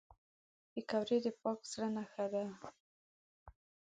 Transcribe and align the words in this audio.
پکورې 0.71 1.17
د 1.25 1.27
پاک 1.41 1.59
زړه 1.71 1.87
نښه 1.95 2.25
ده 2.33 2.43